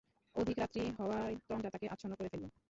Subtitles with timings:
[0.35, 2.45] অধিক রাত্রি হওয়ায় তন্দ্রা তাকে আচ্ছন্ন করে ফেলল।